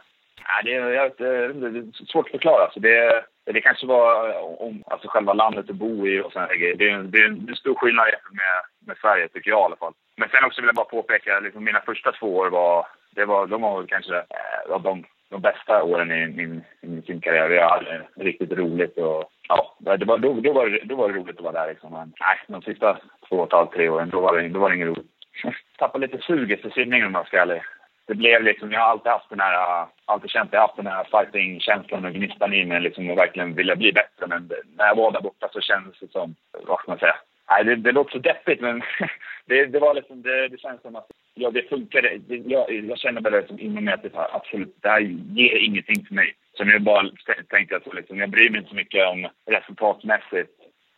det, 0.63 0.74
är, 0.74 1.12
det 1.18 1.27
är 1.27 2.06
svårt 2.12 2.25
att 2.25 2.31
förklara. 2.31 2.71
Så 2.71 2.80
det, 2.80 3.24
det 3.45 3.62
kanske 3.62 3.86
var 3.88 4.33
om 4.62 4.83
alltså 4.88 5.07
själva 5.07 5.33
landet 5.33 5.69
att 5.69 5.75
bo 5.75 6.07
i 6.07 6.21
och 6.21 6.33
sen, 6.33 6.48
det, 6.48 6.74
det, 6.74 6.89
är 6.89 6.98
det 6.98 7.18
är 7.18 7.25
en 7.25 7.56
stor 7.56 7.75
skillnad 7.75 8.06
med, 8.31 8.88
med 8.88 8.98
Sverige 8.98 9.27
tycker 9.27 9.50
jag 9.51 9.62
i 9.62 9.63
alla 9.63 9.75
fall. 9.75 9.94
Men 10.18 10.30
sen 10.30 10.44
också 10.45 10.62
vill 10.62 10.68
jag 10.68 10.75
bara 10.75 10.86
påpeka, 10.86 11.39
liksom 11.39 11.63
mina 11.63 11.81
första 11.81 12.12
två 12.12 12.38
år 12.38 12.50
var, 12.50 12.88
det 13.15 13.25
var, 13.25 13.48
de 13.48 13.62
var 13.62 13.77
väl 13.77 13.88
kanske 13.88 14.15
eh, 14.18 14.80
de, 14.83 15.06
de 15.34 15.42
bästa 15.42 15.84
åren 15.84 16.12
i 16.12 16.28
min, 16.28 16.64
i 16.82 16.88
min 16.88 17.04
simkarriär. 17.04 17.50
Jag 17.50 17.70
hade 17.70 18.02
riktigt 18.16 18.52
roligt 18.52 18.98
och 18.98 19.24
ja, 19.48 19.76
det 19.98 20.06
var, 20.06 20.18
då, 20.18 20.34
då, 20.34 20.54
var 20.54 20.70
det, 20.70 20.80
då 20.86 20.96
var 20.96 21.10
det 21.10 21.20
roligt 21.20 21.38
att 21.38 21.44
vara 21.44 21.54
där 21.54 21.68
liksom. 21.68 21.92
Men 21.92 22.14
nej, 22.20 22.38
de 22.48 22.62
sista 22.62 22.98
två 23.30 23.36
och 23.36 23.48
ett 23.48 23.54
halvt, 23.54 23.74
tre 23.74 23.90
åren, 23.90 24.10
då 24.10 24.20
var 24.20 24.38
det, 24.38 24.50
då 24.50 24.60
var 24.60 24.70
det 24.70 24.76
inget 24.76 24.88
roligt. 24.88 25.12
Tappade 25.78 26.08
lite 26.08 26.24
suget 26.24 26.62
för 26.62 26.70
simningen 26.70 27.08
om 27.08 27.14
jag 27.14 27.28
ska 27.28 27.42
ärlig 27.42 27.62
det 28.08 28.16
blev 28.16 28.44
liksom, 28.44 28.72
jag 28.72 28.80
har 28.80 28.88
alltid 28.88 29.12
haft 29.12 29.30
den 29.30 29.40
här, 29.40 29.88
alltid 30.06 30.30
känt, 30.30 30.50
jag 30.52 30.60
har 30.60 30.68
haft 30.68 30.78
den 30.78 30.88
här 30.88 31.04
fighting-känslan 31.04 32.06
och 32.06 32.14
gnistan 32.14 32.54
i 32.54 32.66
mig 32.66 32.82
liksom 32.82 33.10
och 33.10 33.18
verkligen 33.18 33.56
vilja 33.56 33.76
bli 33.76 33.94
bättre. 33.94 34.28
Men 34.28 34.52
när 34.78 34.86
jag 34.88 34.96
var 34.96 35.12
där 35.12 35.22
borta 35.22 35.50
så 35.52 35.62
kändes 35.62 36.00
det 36.00 36.12
som, 36.12 36.36
vad 36.68 36.80
ska 36.80 36.92
man 36.92 37.00
säga? 37.00 37.16
Nej, 37.54 37.64
det, 37.64 37.76
det 37.76 37.92
låter 37.92 38.12
så 38.12 38.18
deppigt 38.18 38.62
men 38.62 38.82
det, 39.46 39.66
det 39.66 39.80
var 39.80 39.94
liksom, 39.94 40.22
det, 40.22 40.48
det 40.48 40.60
känns 40.60 40.82
som 40.82 40.96
att 40.96 41.08
ja, 41.34 41.51
det 41.51 41.70
funkade. 41.70 42.18
Det, 42.18 42.36
jag, 42.36 42.72
jag 42.72 43.00
känner 43.00 43.22
bara 43.22 43.38
liksom 43.38 43.60
inom 43.60 43.84
mig 43.84 43.94
att 43.94 44.04
det, 44.04 44.10
absolut, 44.13 44.75
det 44.82 44.89
här 44.89 45.00
ger 45.34 45.56
ingenting 45.56 46.06
för 46.08 46.16
mig. 46.16 46.36
Så 46.58 46.63
nu 46.63 46.80
bara 46.80 47.10
tänkte 47.50 47.80
jag 47.86 47.96
liksom, 47.96 48.20
jag 48.20 48.30
bryr 48.30 48.50
mig 48.50 48.60
inte 48.60 48.70
så 48.70 48.75
mycket 48.75 49.08
om 49.08 49.27
resultatmässigt 49.46 50.51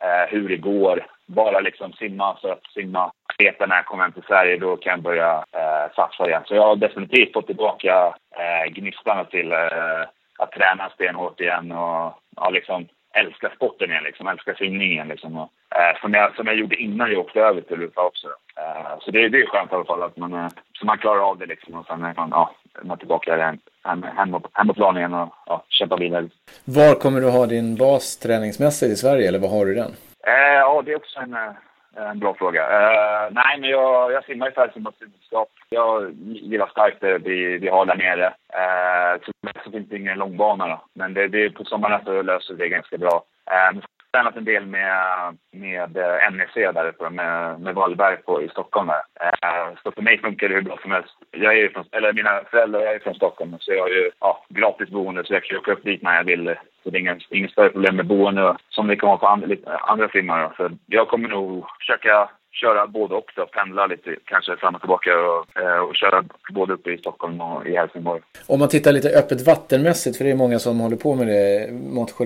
eh, 0.03 0.29
hur 0.29 0.49
det 0.49 0.57
går. 0.57 1.05
Bara 1.25 1.59
liksom 1.59 1.93
simma 1.93 2.37
för 2.41 2.51
att 2.51 2.71
simma. 2.73 3.11
Veta 3.37 3.65
när 3.65 3.75
jag 3.75 3.85
kommer 3.85 4.03
hem 4.03 4.11
till 4.11 4.23
Sverige, 4.27 4.57
då 4.57 4.77
kan 4.77 4.91
jag 4.91 5.01
börja 5.01 5.43
eh, 5.51 5.95
satsa 5.95 6.27
igen. 6.27 6.43
Så 6.45 6.55
jag 6.55 6.63
har 6.63 6.75
definitivt 6.75 7.33
fått 7.33 7.47
tillbaka 7.47 8.15
eh, 8.39 8.71
gnistan 8.71 9.25
till 9.25 9.51
eh, 9.51 10.01
att 10.39 10.51
träna 10.51 10.89
stenhårt 10.89 11.39
igen 11.39 11.71
och 11.71 12.19
ja, 12.35 12.49
liksom 12.49 12.87
älska 13.15 13.49
sporten 13.55 13.89
igen, 13.89 14.03
liksom, 14.03 14.27
älska 14.27 14.55
simningen. 14.55 15.07
Liksom, 15.07 15.37
och, 15.37 15.49
eh, 15.75 16.01
som, 16.01 16.13
jag, 16.13 16.35
som 16.35 16.47
jag 16.47 16.55
gjorde 16.55 16.75
innan 16.75 17.11
jag 17.11 17.19
åkte 17.19 17.39
över 17.39 17.61
till 17.61 17.81
USA 17.81 18.05
också. 18.07 18.27
Eh, 18.57 18.99
så 19.01 19.11
det, 19.11 19.29
det 19.29 19.37
är 19.37 19.45
skönt 19.45 19.71
i 19.71 19.75
alla 19.75 19.85
fall 19.85 20.03
att 20.03 20.17
man, 20.17 20.33
eh, 20.33 20.47
så 20.79 20.85
man 20.85 20.97
klarar 20.97 21.29
av 21.29 21.37
det 21.37 21.45
liksom, 21.45 21.73
och 21.75 21.85
sen 21.85 22.03
är 22.03 22.13
man, 22.13 22.29
ja, 22.29 22.55
man 22.83 22.97
tillbaka 22.97 23.37
hem, 23.37 23.57
hem, 23.83 24.03
hem, 24.03 24.41
hem 24.53 24.67
på 24.67 24.73
planen 24.73 24.97
igen 24.97 25.13
och 25.13 25.29
ja, 25.45 25.65
kämpa 25.69 25.97
vidare. 25.97 26.29
Var 26.65 26.95
kommer 26.95 27.21
du 27.21 27.29
ha 27.29 27.45
din 27.45 27.75
bas 27.75 28.17
träningsmässigt 28.17 28.91
i 28.91 28.95
Sverige 28.95 29.27
eller 29.27 29.39
var 29.39 29.49
har 29.49 29.65
du 29.65 29.73
den? 29.73 29.91
Eh, 30.27 30.59
ja, 30.59 30.81
det 30.85 30.91
är 30.91 30.95
också 30.95 31.19
en, 31.19 31.33
eh, 31.33 31.51
Eh, 31.97 32.09
en 32.09 32.19
bra 32.19 32.33
fråga. 32.33 32.61
Uh, 32.61 33.33
nej, 33.33 33.59
men 33.59 33.69
jag, 33.69 34.11
jag 34.11 34.23
simmar 34.25 34.49
i 34.49 34.51
färdigsimmarsimskap. 34.51 35.49
Jag 35.69 36.11
gillar 36.19 36.67
starkt 36.67 37.01
det 37.01 37.17
vi, 37.17 37.57
vi 37.57 37.67
har 37.67 37.85
där 37.85 37.95
nere. 37.95 38.25
Uh, 38.27 39.21
så 39.63 39.71
finns 39.71 39.89
det 39.89 39.97
ingen 39.97 40.17
långbana 40.17 40.67
då. 40.67 40.81
Men 40.93 41.13
det, 41.13 41.27
det, 41.27 41.49
på 41.49 41.63
sommaren 41.63 42.01
så 42.05 42.21
löser 42.21 42.53
det 42.53 42.69
ganska 42.69 42.97
bra. 42.97 43.23
Um, 43.71 43.81
tränat 44.15 44.37
en 44.37 44.45
del 44.45 44.65
med, 44.65 45.37
med 45.51 45.97
eh, 45.97 46.31
NEC 46.31 46.53
där 46.53 46.87
uppe, 46.87 47.09
med, 47.09 47.59
med 47.59 47.75
Wallberg 47.75 48.17
på, 48.17 48.41
i 48.41 48.49
Stockholm. 48.49 48.87
Där. 48.87 49.03
Eh, 49.21 49.67
så 49.83 49.91
för 49.91 50.01
mig 50.01 50.17
funkar 50.21 50.49
det 50.49 50.55
hur 50.55 50.61
bra 50.61 50.77
som 50.81 50.91
helst. 50.91 51.15
Jag 51.31 51.57
är 51.57 51.69
från, 51.69 51.85
eller 51.91 52.13
mina 52.13 52.41
föräldrar 52.51 52.81
är 52.81 52.99
från 52.99 53.15
Stockholm, 53.15 53.55
så 53.59 53.71
jag 53.71 53.81
har 53.81 53.89
ju 53.89 54.11
ja, 54.19 54.45
gratis 54.49 54.89
boende 54.89 55.23
så 55.23 55.33
jag 55.33 55.43
kan 55.43 55.57
åka 55.57 55.71
upp 55.71 55.83
dit 55.83 56.01
när 56.01 56.15
jag 56.15 56.23
vill. 56.23 56.55
Så 56.83 56.89
det 56.89 56.97
är 56.97 57.19
inget, 57.31 57.51
större 57.51 57.69
problem 57.69 57.95
med 57.95 58.05
boende 58.05 58.57
som 58.69 58.87
det 58.87 58.95
kan 58.95 59.09
vara 59.09 59.17
på 59.17 59.27
andra, 59.27 59.55
andra 59.79 60.07
filmer. 60.09 60.49
Så 60.57 60.69
jag 60.85 61.07
kommer 61.07 61.29
nog 61.29 61.65
försöka 61.79 62.29
köra 62.55 62.87
både 62.87 63.15
och 63.15 63.31
då, 63.35 63.45
pendla 63.45 63.87
lite, 63.87 64.15
kanske 64.25 64.57
fram 64.57 64.75
och 64.75 64.81
tillbaka 64.81 65.11
och, 65.19 65.61
eh, 65.61 65.77
och 65.77 65.95
köra 65.95 66.23
både 66.53 66.73
uppe 66.73 66.91
i 66.91 66.97
Stockholm 66.97 67.41
och 67.41 67.67
i 67.67 67.75
Helsingborg. 67.75 68.21
Om 68.47 68.59
man 68.59 68.69
tittar 68.69 68.91
lite 68.91 69.09
öppet 69.09 69.47
vattenmässigt, 69.47 70.17
för 70.17 70.25
det 70.25 70.31
är 70.31 70.35
många 70.35 70.59
som 70.59 70.79
håller 70.79 70.97
på 70.97 71.15
med 71.15 71.27
det, 71.27 71.71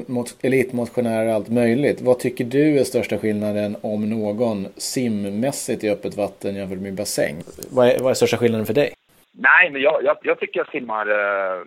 mot, 0.07 0.38
elitmotionärer 0.41 1.27
och 1.27 1.33
allt 1.33 1.50
möjligt. 1.50 2.01
Vad 2.01 2.19
tycker 2.19 2.45
du 2.45 2.79
är 2.79 2.83
största 2.83 3.17
skillnaden, 3.17 3.75
om 3.81 4.09
någon, 4.09 4.67
simmässigt 4.77 5.83
i 5.83 5.89
öppet 5.89 6.17
vatten 6.17 6.55
jämfört 6.55 6.79
med 6.79 6.93
bassäng? 6.93 7.36
Vad 7.71 7.88
är, 7.88 8.00
vad 8.00 8.09
är 8.12 8.13
största 8.13 8.38
skillnaden 8.38 8.65
för 8.65 8.74
dig? 8.74 8.93
Nej, 9.31 9.69
men 9.69 9.81
jag, 9.81 10.03
jag, 10.03 10.17
jag 10.21 10.39
tycker 10.39 10.59
jag 10.59 10.67
simmar, 10.67 11.07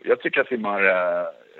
jag 0.04 0.20
tycker 0.20 0.40
jag 0.40 0.46
simmar 0.46 0.82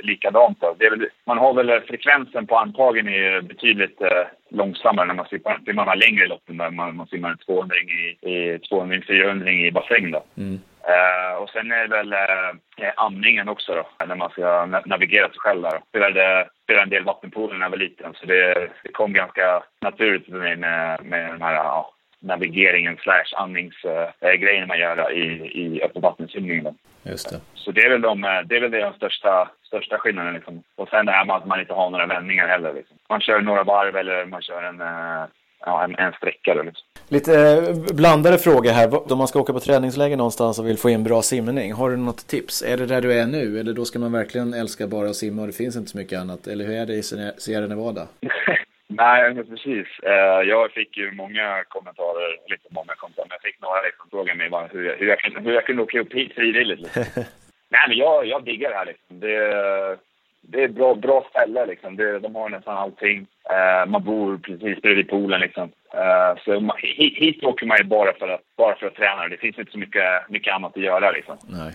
likadant. 0.01 0.61
Då. 0.61 0.77
Det 0.79 0.87
är 0.87 0.91
väl, 0.91 1.09
man 1.27 1.39
har 1.39 1.55
väl 1.55 1.81
frekvensen 1.81 2.47
på 2.47 2.59
antagen 2.59 3.09
är 3.09 3.41
betydligt 3.41 4.01
eh, 4.01 4.27
långsammare 4.49 5.07
när 5.07 5.15
man 5.15 5.27
simmar, 5.27 5.61
simmar 5.65 5.87
man 5.87 5.99
längre 5.99 6.27
lopp 6.27 6.49
än 6.49 6.57
man, 6.57 6.97
man 6.97 7.07
simmar 7.07 7.31
en 7.31 7.39
200 7.39 7.77
i, 7.77 8.31
i 8.33 8.59
200-400 8.59 9.49
i 9.49 9.73
bassäng. 9.73 10.11
Då. 10.11 10.25
Mm. 10.37 10.61
Uh, 10.83 11.43
och 11.43 11.51
sen 11.51 11.73
är 11.73 11.83
det 11.83 11.97
väl 11.97 12.13
uh, 12.13 12.91
amningen 12.97 13.49
också 13.49 13.75
då, 13.75 14.07
när 14.07 14.17
man 14.17 14.31
ska 14.31 14.67
na 14.67 14.83
navigera 14.87 15.29
sig 15.29 15.39
själv 15.39 15.63
där. 15.63 15.81
Spelade, 15.89 16.49
spelade 16.65 16.83
en 16.83 16.91
del 16.91 17.05
vattenpolo 17.05 17.55
när 17.55 17.65
jag 17.65 17.71
var 17.71 17.77
liten 17.77 18.15
så 18.15 18.27
det, 18.27 18.69
det 18.83 18.93
kom 18.93 19.13
ganska 19.13 19.63
naturligt 19.81 20.25
för 20.25 20.33
mig 20.33 20.57
med, 20.57 21.05
med 21.05 21.31
den 21.31 21.43
här 21.43 21.55
ja, 21.55 21.95
navigeringen 22.21 22.97
slash 22.97 23.37
andningsgrejen 23.37 24.63
uh, 24.63 24.69
man 24.69 24.79
gör 24.79 25.13
i, 25.13 25.25
i 25.63 25.83
öppen 25.83 26.03
vattensimningen. 26.03 26.75
Just 27.03 27.31
det. 27.31 27.41
Så 27.55 27.73
det 27.73 27.81
är 27.81 27.91
väl, 27.91 28.01
de, 28.01 28.25
eh, 28.25 28.41
det 28.45 28.57
är 28.57 28.61
väl 28.61 28.71
den 28.71 28.93
största, 28.93 29.51
största 29.73 29.99
skillnaden. 29.99 30.35
Liksom. 30.35 30.62
Och 30.76 30.88
sen 30.88 31.07
det 31.07 31.12
här 31.12 31.25
med 31.25 31.37
att 31.37 31.47
man 31.47 31.61
inte 31.61 31.73
har 31.73 31.91
några 31.91 32.07
vändningar 32.07 32.49
heller. 32.49 32.73
Liksom. 32.75 32.97
Man 33.09 33.21
kör 33.21 33.41
några 33.41 33.62
varv 33.62 33.97
eller 33.97 34.26
man 34.26 34.43
kör 34.43 34.62
en, 34.62 34.81
eh, 34.81 35.25
ja, 35.67 35.85
en, 35.85 35.95
en 35.95 36.12
sträcka. 36.12 36.55
liksom. 36.55 36.87
Lite 37.09 37.33
eh, 37.33 37.95
blandade 37.97 38.38
frågor 38.38 38.71
här. 38.71 39.12
Om 39.12 39.19
man 39.19 39.29
ska 39.29 39.41
åka 39.41 39.52
på 39.52 39.61
träningsläger 39.61 40.17
någonstans 40.17 40.59
och 40.59 40.67
vill 40.67 40.79
få 40.79 40.91
in 40.91 41.05
bra 41.05 41.23
simning. 41.23 41.73
Har 41.73 41.91
du 41.91 41.97
något 41.97 42.29
tips? 42.29 42.62
Är 42.62 42.76
det 42.76 42.87
där 42.87 43.00
du 43.00 43.12
är 43.21 43.26
nu? 43.26 43.61
Eller 43.61 43.73
då 43.73 43.85
ska 43.85 43.99
man 43.99 44.12
verkligen 44.12 44.55
älska 44.55 44.87
bara 44.87 45.09
att 45.09 45.17
simma 45.17 45.41
och 45.43 45.47
det 45.47 45.57
finns 45.62 45.76
inte 45.76 45.91
så 45.91 45.99
mycket 45.99 46.21
annat? 46.21 46.47
Eller 46.47 46.64
hur 46.64 46.75
är 46.75 46.87
det 46.87 46.95
i 46.95 47.02
Sierra 47.38 47.67
Nevada? 47.67 48.09
Nej, 48.88 49.35
precis. 49.35 49.87
Uh, 50.07 50.43
jag 50.52 50.71
fick 50.73 50.97
ju 50.97 51.12
många 51.12 51.64
kommentarer, 51.69 52.31
lite 52.52 52.69
många 52.71 52.95
kommentarer, 52.95 53.26
men 53.29 53.38
jag 53.41 53.43
fick 53.49 53.61
några 53.61 53.83
liksom 53.83 54.07
fråga 54.11 54.35
mig 54.35 54.50
bara 54.50 54.67
hur, 54.67 54.85
jag, 54.85 54.97
hur, 54.97 55.09
jag 55.09 55.19
kunde, 55.19 55.41
hur 55.41 55.52
jag 55.52 55.67
kunde 55.67 55.83
åka 55.83 56.00
upp 56.00 56.12
hit 56.12 56.33
frivilligt. 56.35 56.81
Liksom. 56.81 57.25
Nej, 57.73 57.81
men 57.88 57.97
jag, 57.97 58.26
jag 58.26 58.45
diggar 58.45 58.71
det 58.71 58.76
här 58.76 58.87
liksom. 58.87 59.21
Det, 59.21 59.99
det 60.41 60.62
är 60.64 60.69
bra, 60.69 60.95
bra 60.95 61.26
ställe 61.31 61.67
liksom. 61.67 61.97
Det, 61.97 62.19
de 62.19 62.35
har 62.35 62.49
nästan 62.49 62.76
allting. 62.76 63.26
Uh, 63.50 63.91
man 63.91 64.05
bor 64.05 64.38
precis 64.38 64.83
bredvid 64.83 65.09
poolen 65.09 65.41
liksom. 65.41 65.64
Uh, 65.95 66.43
så 66.45 66.61
man, 66.61 66.76
hit, 66.79 67.19
hit 67.19 67.45
åker 67.45 67.67
man 67.67 67.76
ju 67.79 67.85
bara 67.85 68.12
för 68.12 68.29
att, 68.29 68.41
bara 68.57 68.75
för 68.75 68.87
att 68.87 68.95
träna. 68.95 69.29
Det 69.29 69.37
finns 69.37 69.59
inte 69.59 69.73
så 69.73 69.79
mycket, 69.79 70.29
mycket 70.29 70.55
annat 70.55 70.76
att 70.76 70.83
göra 70.83 71.11
liksom. 71.11 71.37
Nej. 71.49 71.73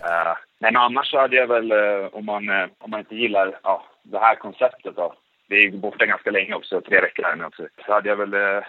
men 0.59 0.75
annars 0.75 1.11
så 1.11 1.19
hade 1.19 1.35
jag 1.35 1.47
väl, 1.47 1.71
om 2.11 2.25
man, 2.25 2.49
om 2.77 2.91
man 2.91 2.99
inte 2.99 3.15
gillar 3.15 3.59
ja, 3.63 3.85
det 4.03 4.19
här 4.19 4.35
konceptet 4.35 4.95
då, 4.95 5.13
vi 5.49 5.67
är 5.67 5.71
borta 5.71 6.05
ganska 6.05 6.31
länge 6.31 6.53
också, 6.53 6.81
tre 6.81 7.01
veckor 7.01 7.23
här 7.23 7.35
nu 7.35 7.45
också. 7.45 7.67
Så 7.85 7.93
hade 7.93 8.09
jag 8.09 8.15
väl 8.15 8.33
eh, 8.33 8.63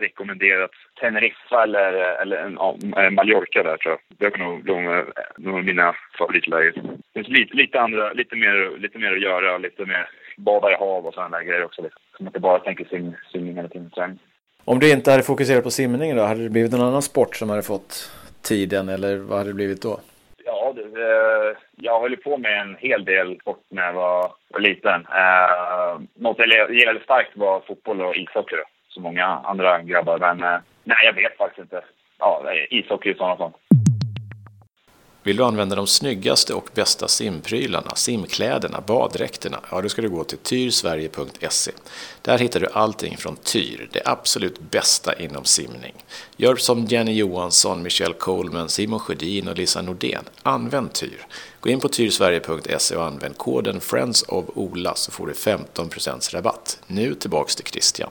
rekommenderat 0.00 0.70
Teneriffa 1.00 1.62
eller, 1.62 1.92
eller 2.22 2.52
ja, 2.56 2.76
eh, 2.96 3.10
Mallorca 3.10 3.62
där 3.62 3.76
tror 3.76 3.92
jag. 3.94 4.00
Det 4.18 4.38
var 4.38 4.46
nog 4.46 4.64
de, 4.64 5.04
de 5.36 5.64
mina 5.64 5.96
favoritläger. 6.18 6.72
Det 6.72 7.12
finns 7.14 7.28
lite, 7.28 7.56
lite, 7.56 7.80
andra, 7.80 8.12
lite, 8.12 8.36
mer, 8.36 8.78
lite 8.78 8.98
mer 8.98 9.12
att 9.12 9.22
göra, 9.22 9.58
lite 9.58 9.86
mer 9.86 10.08
bada 10.36 10.72
i 10.72 10.74
hav 10.74 11.06
och 11.06 11.14
sådana 11.14 11.38
där 11.38 11.44
grejer 11.44 11.64
också. 11.64 11.82
Liksom. 11.82 12.02
Så 12.16 12.22
man 12.22 12.28
inte 12.28 12.40
bara 12.40 12.58
tänker 12.58 12.84
sim, 12.84 13.12
simning 13.32 13.56
hela 13.56 13.68
tiden. 13.68 14.18
Om 14.64 14.78
du 14.78 14.92
inte 14.92 15.10
hade 15.10 15.22
fokuserat 15.22 15.64
på 15.64 15.70
simningen 15.70 16.16
då, 16.16 16.22
hade 16.22 16.42
det 16.42 16.50
blivit 16.50 16.72
någon 16.72 16.88
annan 16.88 17.02
sport 17.02 17.36
som 17.36 17.50
hade 17.50 17.62
fått 17.62 18.12
tiden 18.42 18.88
eller 18.88 19.16
vad 19.16 19.38
hade 19.38 19.50
det 19.50 19.54
blivit 19.54 19.82
då? 19.82 20.00
Ja, 20.44 20.72
det, 20.76 20.82
eh, 20.82 21.56
jag 21.76 22.00
höll 22.00 22.16
på 22.16 22.38
med 22.38 22.60
en 22.60 22.76
hel 22.76 23.04
del 23.04 23.40
sport 23.40 23.62
när 23.68 23.86
jag 23.86 23.92
var, 23.92 24.32
var 24.48 24.60
liten. 24.60 25.06
Eh, 25.06 26.00
något 26.14 26.38
jag 26.38 26.74
gillade 26.74 27.00
starkt 27.00 27.36
var 27.36 27.60
fotboll 27.60 28.00
och 28.00 28.16
ishockey, 28.16 28.56
då, 28.56 28.64
som 28.90 29.02
många 29.02 29.26
andra 29.26 29.82
grabbar. 29.82 30.18
Men 30.18 30.42
eh, 30.42 30.60
nej, 30.84 30.98
jag 31.04 31.12
vet 31.12 31.36
faktiskt 31.36 31.58
inte. 31.58 31.84
Ja, 32.18 32.42
ishockey 32.70 33.10
i 33.10 33.14
sådana 33.14 33.36
fall. 33.36 33.52
Vill 35.22 35.36
du 35.36 35.44
använda 35.44 35.76
de 35.76 35.86
snyggaste 35.86 36.54
och 36.54 36.70
bästa 36.74 37.08
simprylarna, 37.08 37.94
simkläderna, 37.94 38.80
baddräkterna? 38.86 39.60
Ja, 39.70 39.80
då 39.80 39.88
ska 39.88 40.02
du 40.02 40.08
gå 40.08 40.24
till 40.24 40.38
tyrsverige.se. 40.38 41.72
Där 42.22 42.38
hittar 42.38 42.60
du 42.60 42.66
allting 42.72 43.16
från 43.16 43.36
Tyr, 43.36 43.88
det 43.92 44.02
absolut 44.04 44.60
bästa 44.60 45.14
inom 45.18 45.44
simning. 45.44 45.94
Gör 46.36 46.56
som 46.56 46.84
Jenny 46.84 47.12
Johansson, 47.12 47.82
Michelle 47.82 48.14
Coleman, 48.14 48.68
Simon 48.68 49.00
Sjödin 49.00 49.48
och 49.48 49.58
Lisa 49.58 49.82
Nordén. 49.82 50.24
Använd 50.42 50.92
Tyr. 50.92 51.26
Gå 51.60 51.70
in 51.70 51.80
på 51.80 51.88
tyrsverige.se 51.88 52.96
och 52.96 53.04
använd 53.04 53.38
koden 53.38 53.80
Friends 53.80 54.22
of 54.22 54.44
Ola 54.54 54.94
så 54.94 55.12
får 55.12 55.26
du 55.26 55.32
15% 55.32 56.34
rabatt. 56.34 56.82
Nu 56.86 57.14
tillbaks 57.14 57.56
till 57.56 57.66
Christian. 57.66 58.10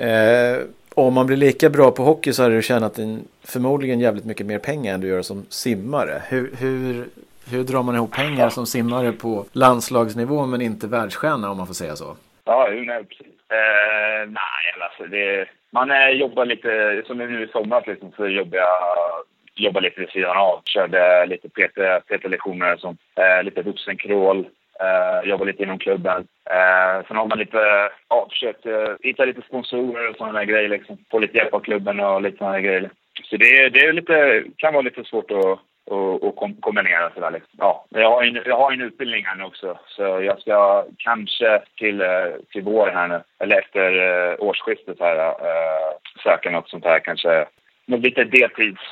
Eh 0.00 0.66
om 0.94 1.14
man 1.14 1.26
blir 1.26 1.36
lika 1.36 1.70
bra 1.70 1.90
på 1.90 2.02
hockey 2.02 2.32
så 2.32 2.42
hade 2.42 2.54
du 2.54 2.62
tjänat 2.62 2.98
en, 2.98 3.24
förmodligen 3.44 4.00
jävligt 4.00 4.24
mycket 4.24 4.46
mer 4.46 4.58
pengar 4.58 4.94
än 4.94 5.00
du 5.00 5.08
gör 5.08 5.22
som 5.22 5.46
simmare. 5.48 6.22
Hur, 6.28 6.50
hur, 6.60 7.06
hur 7.50 7.64
drar 7.64 7.82
man 7.82 7.94
ihop 7.94 8.12
pengar 8.12 8.48
som 8.48 8.66
simmare 8.66 9.12
på 9.12 9.44
landslagsnivå 9.52 10.46
men 10.46 10.60
inte 10.60 10.86
världsstjärna 10.86 11.50
om 11.50 11.56
man 11.56 11.66
får 11.66 11.74
säga 11.74 11.96
så? 11.96 12.16
Ja, 12.44 12.68
nej, 12.70 13.04
precis. 13.04 13.26
Eh, 13.26 14.28
nej, 14.28 14.64
alltså 14.80 15.04
det, 15.04 15.48
man 15.70 15.90
eh, 15.90 16.08
jobbar 16.08 16.44
lite, 16.44 17.02
som 17.06 17.18
nu 17.18 17.44
i 17.44 17.48
somras 17.48 17.86
liksom, 17.86 18.12
så 18.16 18.26
jobbar 18.26 18.58
jag 18.58 19.24
jobbar 19.54 19.80
lite 19.80 20.00
vid 20.00 20.08
sidan 20.08 20.36
av. 20.36 20.62
Körde 20.64 21.26
lite 21.26 21.48
PT-lektioner, 21.48 22.76
PT 22.76 22.86
eh, 23.18 23.42
lite 23.44 23.62
vuxenkrål, 23.62 24.46
Uh, 24.82 25.28
jobbar 25.28 25.46
lite 25.46 25.62
inom 25.62 25.78
klubben. 25.78 26.20
Uh, 26.50 27.06
sen 27.06 27.16
har 27.16 27.26
man 27.26 27.38
lite, 27.38 27.90
ja, 28.08 28.26
försökt 28.30 28.66
uh, 28.66 28.96
hitta 29.00 29.24
lite 29.24 29.42
sponsorer 29.42 30.10
och 30.10 30.16
sådana 30.16 30.38
där 30.38 30.44
grejer 30.44 30.68
liksom. 30.68 30.98
Få 31.10 31.18
lite 31.18 31.36
hjälp 31.36 31.54
av 31.54 31.60
klubben 31.60 32.00
och 32.00 32.22
lite 32.22 32.38
sådana 32.38 32.60
grejer. 32.60 32.90
Så 33.24 33.36
det, 33.36 33.68
det 33.68 33.80
är 33.80 33.92
lite, 33.92 34.44
kan 34.56 34.74
vara 34.74 34.82
lite 34.82 35.04
svårt 35.04 35.30
att, 35.30 35.58
att, 35.94 36.24
att 36.24 36.60
kombinera 36.60 37.10
sådär 37.14 37.30
liksom. 37.30 37.50
Ja, 37.58 37.84
jag 37.88 38.10
har, 38.10 38.22
en, 38.22 38.42
jag 38.46 38.56
har 38.56 38.72
en 38.72 38.80
utbildning 38.80 39.24
här 39.24 39.36
nu 39.36 39.44
också. 39.44 39.78
Så 39.86 40.02
jag 40.02 40.40
ska 40.40 40.84
kanske 40.98 41.62
till, 41.78 42.02
till 42.52 42.62
våren 42.62 42.96
här 42.96 43.08
nu, 43.08 43.20
eller 43.38 43.58
efter 43.58 44.42
årsskiftet 44.42 45.00
här, 45.00 45.34
söka 46.22 46.50
något 46.50 46.68
sånt 46.68 46.84
här 46.84 46.98
kanske. 46.98 47.46
Något 47.86 48.00
lite 48.00 48.24
deltids 48.24 48.82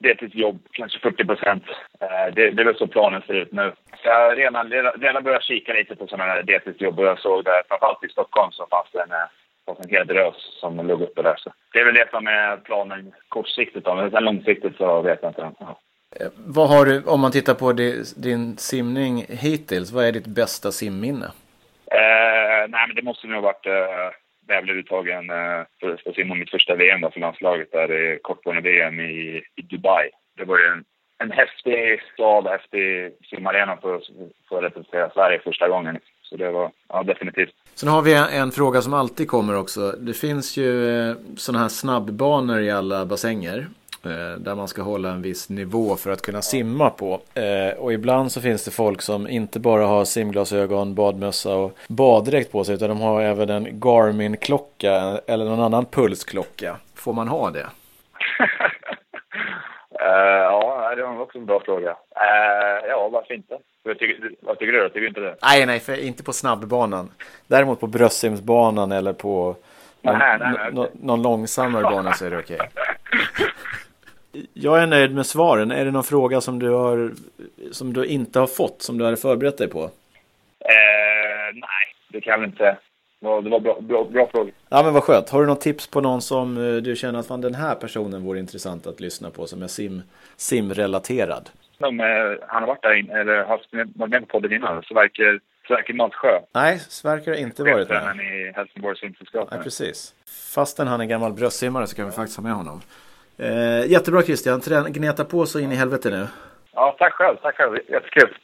deltidsjobb, 0.00 0.58
kanske 0.72 0.98
40 0.98 1.24
procent. 1.24 1.64
Eh, 2.00 2.34
det, 2.34 2.50
det 2.50 2.62
är 2.62 2.64
väl 2.64 2.76
så 2.76 2.86
planen 2.86 3.22
ser 3.26 3.34
ut 3.34 3.52
nu. 3.52 3.72
Så 4.02 4.08
jag 4.08 4.38
redan, 4.38 4.70
redan 5.00 5.22
börjat 5.24 5.44
kika 5.44 5.72
lite 5.72 5.96
på 5.96 6.06
sådana 6.06 6.32
här 6.32 6.42
deltidsjobb 6.42 6.98
och 6.98 7.06
jag 7.06 7.18
såg 7.18 7.44
där, 7.44 7.62
framförallt 7.68 8.04
i 8.04 8.08
Stockholm, 8.08 8.52
så 8.52 8.66
fanns 8.70 8.88
det 8.92 9.02
en, 9.02 9.12
eh, 9.12 9.28
fanns 9.66 9.80
en 9.80 9.90
hel 9.90 10.06
drös 10.06 10.58
som 10.60 10.86
låg 10.86 11.02
uppe 11.02 11.22
där. 11.22 11.36
Så 11.36 11.52
det 11.72 11.78
är 11.78 11.84
väl 11.84 11.94
det 11.94 12.08
som 12.10 12.26
är 12.26 12.56
planen 12.56 13.12
kortsiktigt 13.28 13.84
då, 13.84 13.94
men 13.94 14.10
sen 14.10 14.24
långsiktigt 14.24 14.76
så 14.76 15.02
vet 15.02 15.18
jag 15.22 15.30
inte. 15.30 15.50
Ja. 15.58 15.80
Eh, 16.20 16.28
vad 16.36 16.68
har 16.68 16.84
du, 16.84 17.02
om 17.04 17.20
man 17.20 17.32
tittar 17.32 17.54
på 17.54 17.72
din 18.16 18.56
simning 18.56 19.24
hittills, 19.28 19.92
vad 19.92 20.04
är 20.04 20.12
ditt 20.12 20.26
bästa 20.26 20.72
simminne? 20.72 21.26
Eh, 21.92 22.68
nej, 22.68 22.86
men 22.86 22.94
det 22.96 23.02
måste 23.02 23.26
nog 23.26 23.36
ha 23.36 23.52
varit 23.52 23.66
eh, 23.66 24.10
när 24.50 24.56
jag 24.56 24.64
blev 24.64 24.76
uttagen 24.76 25.30
eh, 25.30 25.60
för, 25.80 26.08
att 26.08 26.14
simma 26.14 26.34
mitt 26.34 26.50
första 26.50 26.74
VM 26.74 27.00
för 27.12 27.20
landslaget 27.20 27.72
där 27.72 27.92
i 27.92 28.18
kortbane-VM 28.22 29.00
i, 29.00 29.42
i 29.56 29.62
Dubai. 29.62 30.10
Det 30.36 30.44
var 30.44 30.58
ju 30.58 30.66
en, 30.66 30.84
en 31.18 31.30
häftig 31.30 32.02
stad, 32.12 32.46
häftig 32.46 33.12
simarena 33.30 33.76
för, 33.76 34.00
för 34.48 34.58
att 34.58 34.64
representera 34.64 35.10
Sverige 35.10 35.40
första 35.44 35.68
gången. 35.68 35.98
Så 36.22 36.36
det 36.36 36.50
var 36.50 36.70
ja, 36.88 37.02
definitivt. 37.02 37.54
Sen 37.74 37.88
har 37.88 38.02
vi 38.02 38.14
en 38.14 38.50
fråga 38.52 38.82
som 38.82 38.94
alltid 38.94 39.28
kommer 39.28 39.56
också. 39.56 39.80
Det 39.92 40.14
finns 40.14 40.56
ju 40.56 40.88
eh, 40.88 41.16
sådana 41.36 41.62
här 41.62 41.68
snabbbanor 41.68 42.60
i 42.60 42.70
alla 42.70 43.06
bassänger. 43.06 43.66
Eh, 44.04 44.38
där 44.38 44.54
man 44.54 44.68
ska 44.68 44.82
hålla 44.82 45.10
en 45.10 45.22
viss 45.22 45.48
nivå 45.48 45.96
för 45.96 46.10
att 46.10 46.22
kunna 46.22 46.42
simma 46.42 46.90
på. 46.90 47.20
Eh, 47.34 47.78
och 47.78 47.92
ibland 47.92 48.32
så 48.32 48.40
finns 48.40 48.64
det 48.64 48.70
folk 48.70 49.02
som 49.02 49.28
inte 49.28 49.60
bara 49.60 49.86
har 49.86 50.04
simglasögon, 50.04 50.94
badmössa 50.94 51.56
och 51.56 51.78
baddräkt 51.88 52.52
på 52.52 52.64
sig 52.64 52.74
utan 52.74 52.88
de 52.88 53.00
har 53.00 53.22
även 53.22 53.50
en 53.50 53.80
Garmin-klocka 53.80 55.20
eller 55.26 55.44
någon 55.44 55.60
annan 55.60 55.86
pulsklocka. 55.86 56.76
Får 56.94 57.12
man 57.12 57.28
ha 57.28 57.50
det? 57.50 57.60
Uh, 57.60 57.66
ja, 60.00 60.94
det 60.96 61.02
var 61.02 61.20
också 61.20 61.38
en 61.38 61.46
bra 61.46 61.60
fråga. 61.64 61.90
Uh, 61.90 62.88
ja, 62.88 63.08
varför 63.12 63.34
inte? 63.34 63.58
Vad 63.82 63.98
tycker, 63.98 64.30
vad 64.40 64.58
tycker 64.58 64.72
du? 64.72 64.88
Tycker 64.88 65.00
du 65.00 65.08
inte 65.08 65.20
det? 65.20 65.36
Nej, 65.42 65.66
nej, 65.66 65.80
för 65.80 66.04
inte 66.04 66.22
på 66.22 66.32
snabbbanan. 66.32 67.10
Däremot 67.46 67.80
på 67.80 67.86
bröstsimsbanan 67.86 68.92
eller 68.92 69.12
på 69.12 69.56
nej, 70.00 70.16
nej, 70.38 70.70
nej, 70.72 70.90
någon 70.92 71.22
långsammare 71.22 71.82
bana 71.82 72.12
så 72.12 72.26
är 72.26 72.30
det 72.30 72.38
okej. 72.38 72.56
Okay. 72.56 72.68
Jag 74.54 74.82
är 74.82 74.86
nöjd 74.86 75.14
med 75.14 75.26
svaren. 75.26 75.70
Är 75.70 75.84
det 75.84 75.90
någon 75.90 76.04
fråga 76.04 76.40
som 76.40 76.58
du, 76.58 76.70
har, 76.70 77.12
som 77.72 77.92
du 77.92 78.06
inte 78.06 78.40
har 78.40 78.46
fått, 78.46 78.82
som 78.82 78.98
du 78.98 79.04
hade 79.04 79.16
förberett 79.16 79.58
dig 79.58 79.68
på? 79.68 79.82
Eh, 80.60 81.54
nej, 81.54 81.94
det 82.08 82.20
kan 82.20 82.40
jag 82.40 82.48
inte. 82.48 82.76
det 83.20 83.50
var 83.50 83.60
bra, 83.60 83.80
bra, 83.80 84.04
bra 84.04 84.28
fråga. 84.32 84.52
Ja, 84.68 84.82
men 84.82 84.94
vad 84.94 85.02
skönt. 85.02 85.30
Har 85.30 85.40
du 85.40 85.46
något 85.46 85.60
tips 85.60 85.86
på 85.86 86.00
någon 86.00 86.22
som 86.22 86.56
eh, 86.56 86.76
du 86.76 86.96
känner 86.96 87.18
att 87.18 87.26
fan, 87.26 87.40
den 87.40 87.54
här 87.54 87.74
personen 87.74 88.24
vore 88.24 88.38
intressant 88.38 88.86
att 88.86 89.00
lyssna 89.00 89.30
på 89.30 89.46
som 89.46 89.62
är 89.62 89.66
sim, 89.66 90.02
simrelaterad? 90.36 91.50
De, 91.78 92.00
eh, 92.00 92.06
han 92.48 92.62
har 92.62 92.66
varit 92.66 92.82
där 92.82 92.94
in, 92.94 93.10
eller 93.10 93.44
haft 93.44 93.68
varit 93.94 94.10
med 94.10 94.20
på 94.20 94.26
podden 94.26 94.52
innan, 94.52 94.82
så 94.82 94.94
verkar 94.94 95.40
Sverker 95.66 95.94
Matsjö. 95.94 96.40
Nej, 96.54 96.78
Sverker 96.78 97.30
har 97.30 97.38
inte 97.38 97.62
varit 97.62 97.88
med. 97.88 98.16
i 98.16 98.52
Helsingborgs 98.56 99.00
simsällskap. 99.00 99.48
Nej, 99.50 99.62
precis. 99.62 100.14
Fastän 100.54 100.88
han 100.88 101.00
är 101.00 101.04
gammal 101.04 101.32
bröstsimmare 101.32 101.86
så 101.86 101.96
kan 101.96 102.06
vi 102.06 102.12
faktiskt 102.12 102.36
ha 102.36 102.42
med 102.42 102.54
honom. 102.54 102.80
Eh, 103.40 103.90
jättebra 103.90 104.22
Christian, 104.22 104.60
gneta 104.88 105.24
på 105.24 105.46
så 105.46 105.58
in 105.58 105.72
i 105.72 105.74
helvete 105.74 106.10
nu. 106.10 106.26
Ja, 106.72 106.96
tack 106.98 107.12
själv. 107.14 107.36
Tack 107.42 107.56
själv. 107.56 107.76
Jättekul. 107.88 108.36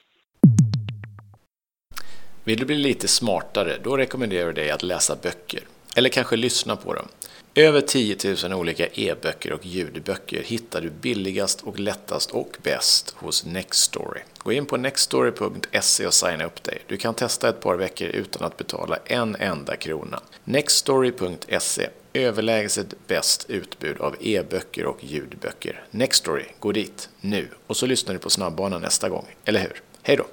Vill 2.44 2.58
du 2.58 2.64
bli 2.64 2.76
lite 2.76 3.08
smartare, 3.08 3.72
då 3.82 3.96
rekommenderar 3.96 4.46
jag 4.46 4.54
dig 4.54 4.70
att 4.70 4.82
läsa 4.82 5.16
böcker. 5.22 5.60
Eller 5.96 6.08
kanske 6.08 6.36
lyssna 6.36 6.76
på 6.76 6.94
dem. 6.94 7.08
Över 7.54 7.80
10 7.80 8.16
000 8.44 8.60
olika 8.60 8.86
e-böcker 8.86 9.52
och 9.52 9.66
ljudböcker 9.66 10.42
hittar 10.42 10.80
du 10.80 10.90
billigast 10.90 11.62
och 11.62 11.78
lättast 11.78 12.30
och 12.30 12.56
bäst 12.62 13.16
hos 13.18 13.46
Nextory. 13.46 14.20
Gå 14.38 14.52
in 14.52 14.66
på 14.66 14.76
nextory.se 14.76 16.06
och 16.06 16.14
signa 16.14 16.44
upp 16.44 16.62
dig. 16.62 16.78
Du 16.86 16.96
kan 16.96 17.14
testa 17.14 17.48
ett 17.48 17.60
par 17.60 17.76
veckor 17.76 18.08
utan 18.08 18.46
att 18.46 18.56
betala 18.56 18.96
en 19.04 19.36
enda 19.36 19.76
krona. 19.76 20.20
Nextory.se 20.44 21.88
Överlägset 22.16 22.94
bäst 23.06 23.50
utbud 23.50 24.00
av 24.00 24.16
e-böcker 24.20 24.86
och 24.86 25.04
ljudböcker. 25.04 25.84
Nextory, 25.90 26.44
gå 26.58 26.72
dit 26.72 27.08
nu 27.20 27.48
och 27.66 27.76
så 27.76 27.86
lyssnar 27.86 28.14
du 28.14 28.20
på 28.20 28.30
snabbbanan 28.30 28.82
nästa 28.82 29.08
gång, 29.08 29.26
eller 29.44 29.60
hur? 29.60 29.82
Hej 30.02 30.16
då! 30.16 30.24